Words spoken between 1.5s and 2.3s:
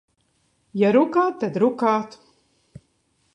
rukāt.